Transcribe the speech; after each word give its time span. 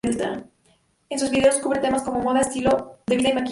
En 1.11 1.19
sus 1.19 1.29
vídeos 1.29 1.57
cubre 1.57 1.79
temas 1.79 2.01
como 2.01 2.21
moda, 2.21 2.39
estilo 2.41 2.97
de 3.05 3.17
vida 3.17 3.29
y 3.29 3.33
maquillaje. 3.33 3.49